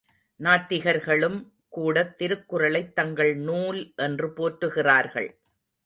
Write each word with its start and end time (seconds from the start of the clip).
நாத்திகர்களும் 0.39 1.51
கூடத் 1.69 2.17
திருக்குறளைத் 2.17 2.95
தங்கள் 2.95 3.35
நூல் 3.35 3.93
என்று 3.95 4.27
போற்றுகிறார்கள். 4.27 5.29